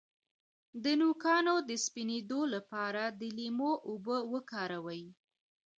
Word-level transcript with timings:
د 0.83 0.85
نوکانو 0.99 1.55
د 1.69 1.71
سپینیدو 1.85 2.41
لپاره 2.53 3.03
د 3.19 3.21
لیمو 3.37 3.71
اوبه 3.89 4.17
وکاروئ 4.33 5.03